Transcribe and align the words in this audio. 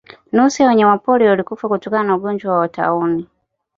Nusu 0.31 0.61
ya 0.61 0.67
wanyamapori 0.67 1.27
walikufa 1.27 1.67
kutokana 1.69 2.03
na 2.03 2.15
ugonjwa 2.15 2.57
wa 2.59 2.67
tauni 2.67 3.27